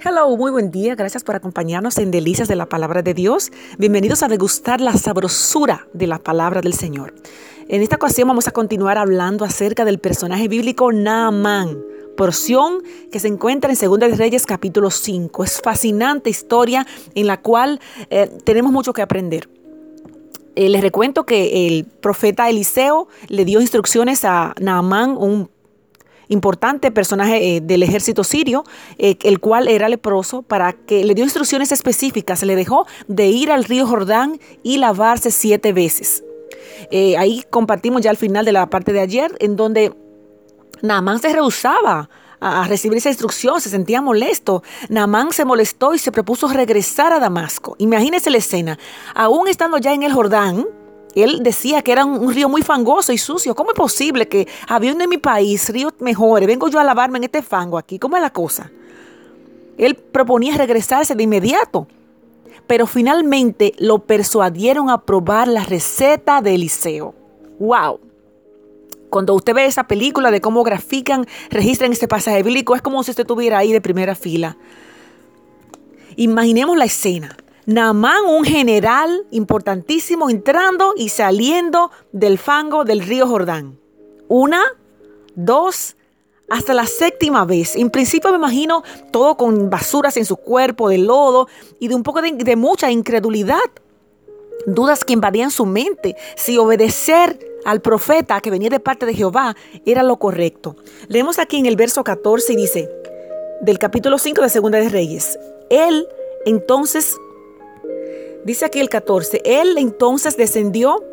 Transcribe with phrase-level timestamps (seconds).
[0.00, 0.94] Hello, muy buen día.
[0.94, 3.50] Gracias por acompañarnos en Delicias de la Palabra de Dios.
[3.78, 7.14] Bienvenidos a degustar la sabrosura de la Palabra del Señor.
[7.66, 11.82] En esta ocasión vamos a continuar hablando acerca del personaje bíblico Naamán,
[12.16, 15.42] porción que se encuentra en Segunda de Reyes capítulo 5.
[15.42, 16.86] Es fascinante historia
[17.16, 19.50] en la cual eh, tenemos mucho que aprender.
[20.54, 25.50] Eh, les recuento que el profeta Eliseo le dio instrucciones a Naamán, un
[26.28, 28.64] importante personaje eh, del ejército sirio,
[28.98, 33.50] eh, el cual era leproso, para que le dio instrucciones específicas, le dejó de ir
[33.50, 36.24] al río Jordán y lavarse siete veces.
[36.90, 39.92] Eh, ahí compartimos ya al final de la parte de ayer, en donde
[40.82, 42.08] Naamán se rehusaba
[42.40, 44.62] a recibir esa instrucción, se sentía molesto.
[44.88, 47.74] Naamán se molestó y se propuso regresar a Damasco.
[47.78, 48.78] Imagínense la escena,
[49.14, 50.66] aún estando ya en el Jordán,
[51.14, 53.54] él decía que era un, río muy fangoso y sucio.
[53.54, 57.24] ¿Cómo es posible que habiendo en mi país ríos mejores, vengo yo a lavarme en
[57.24, 57.98] este fango aquí?
[57.98, 58.70] ¿Cómo es la cosa?
[59.76, 61.86] Él proponía regresarse de inmediato,
[62.66, 67.14] pero finalmente lo persuadieron a probar la receta de Eliseo.
[67.58, 68.00] ¡Wow!
[69.08, 73.10] Cuando usted ve esa película de cómo grafican, registran este pasaje bíblico, es como si
[73.10, 74.56] usted estuviera ahí de primera fila.
[76.16, 77.36] Imaginemos la escena.
[77.68, 83.78] Naamán, un general importantísimo, entrando y saliendo del fango del río Jordán.
[84.26, 84.62] Una,
[85.34, 85.94] dos,
[86.48, 87.76] hasta la séptima vez.
[87.76, 91.46] En principio me imagino todo con basuras en su cuerpo, de lodo
[91.78, 93.58] y de un poco de, mucha incredulidad.
[94.64, 99.54] Dudas que invadían su mente si obedecer al profeta que venía de parte de Jehová
[99.84, 100.74] era lo correcto.
[101.08, 102.90] Leemos aquí en el verso 14 y dice,
[103.60, 105.38] del capítulo 5 de Segunda de Reyes,
[105.68, 106.08] él
[106.46, 107.14] entonces
[108.48, 111.04] Dice aquí el 14, él entonces descendió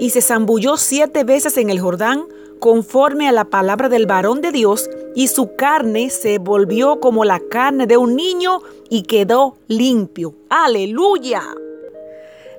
[0.00, 2.26] y se zambulló siete veces en el Jordán
[2.58, 7.38] conforme a la palabra del varón de Dios, y su carne se volvió como la
[7.48, 10.34] carne de un niño y quedó limpio.
[10.48, 11.44] Aleluya.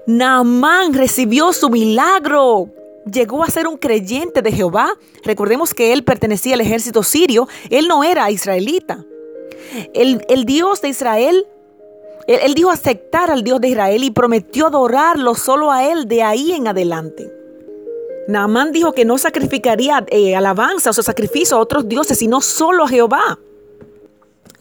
[0.07, 2.69] Naamán recibió su milagro.
[3.11, 4.93] Llegó a ser un creyente de Jehová.
[5.25, 7.49] Recordemos que él pertenecía al ejército sirio.
[7.69, 9.03] Él no era israelita.
[9.93, 11.45] El, el Dios de Israel
[12.35, 16.51] él, dijo aceptar al Dios de Israel y prometió adorarlo solo a él de ahí
[16.51, 17.31] en adelante.
[18.27, 22.87] Naamán dijo que no sacrificaría eh, alabanzas o sacrificio a otros dioses, sino solo a
[22.87, 23.39] Jehová.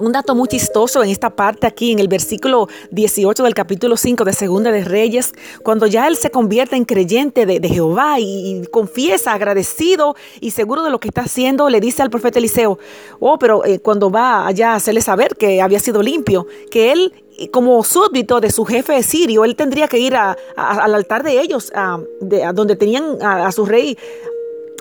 [0.00, 4.24] Un dato muy chistoso en esta parte aquí, en el versículo 18 del capítulo 5
[4.24, 9.34] de Segunda de Reyes, cuando ya él se convierte en creyente de, Jehová y, confiesa
[9.34, 12.78] agradecido y seguro de lo que está haciendo, le dice al profeta Eliseo,
[13.18, 17.12] oh, pero eh, cuando va allá a hacerle saber que había sido limpio, que él
[17.52, 21.72] como súbdito de su jefe de sirio, él tendría que ir al altar de ellos,
[21.74, 22.00] a,
[22.54, 23.96] donde tenían a, su rey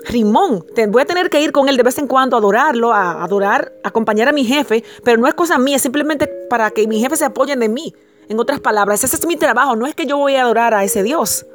[0.04, 0.66] Rimón.
[0.88, 3.72] Voy a tener que ir con él de vez en cuando a adorarlo, a adorar,
[3.84, 7.16] a acompañar a mi jefe, pero no es cosa mía, simplemente para que mi jefe
[7.16, 7.94] se apoyen de mí.
[8.28, 10.84] En otras palabras, ese es mi trabajo, no es que yo voy a adorar a
[10.84, 11.46] ese Dios.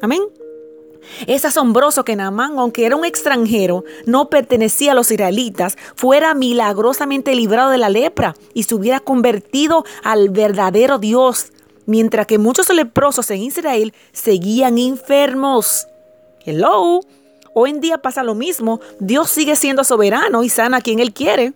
[0.00, 0.22] Amén.
[1.26, 7.34] Es asombroso que Naamán, aunque era un extranjero, no pertenecía a los israelitas, fuera milagrosamente
[7.34, 11.52] librado de la lepra y se hubiera convertido al verdadero Dios,
[11.86, 15.86] mientras que muchos leprosos en Israel seguían enfermos.
[16.44, 17.00] Hello.
[17.54, 18.80] Hoy en día pasa lo mismo.
[18.98, 21.52] Dios sigue siendo soberano y sana a quien Él quiere.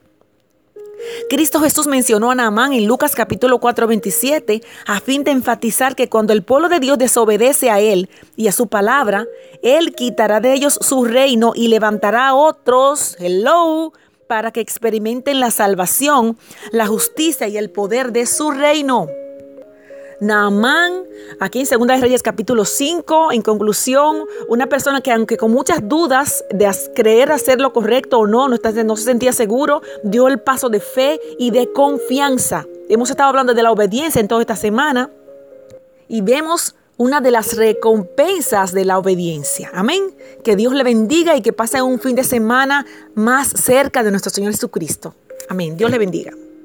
[1.28, 6.08] Cristo Jesús mencionó a Naamán en Lucas capítulo 4, 27 a fin de enfatizar que
[6.08, 9.26] cuando el pueblo de Dios desobedece a Él y a su palabra,
[9.62, 13.92] Él quitará de ellos su reino y levantará a otros, hello,
[14.26, 16.38] para que experimenten la salvación,
[16.72, 19.08] la justicia y el poder de su reino.
[20.20, 21.04] Naamán,
[21.40, 25.86] aquí en Segunda de Reyes capítulo 5, en conclusión, una persona que aunque con muchas
[25.86, 30.40] dudas de creer hacer lo correcto o no, no, no se sentía seguro, dio el
[30.40, 32.66] paso de fe y de confianza.
[32.88, 35.10] Hemos estado hablando de la obediencia en toda esta semana
[36.08, 39.70] y vemos una de las recompensas de la obediencia.
[39.74, 40.14] Amén.
[40.42, 44.30] Que Dios le bendiga y que pase un fin de semana más cerca de nuestro
[44.30, 45.14] Señor Jesucristo.
[45.50, 45.76] Amén.
[45.76, 46.32] Dios le bendiga.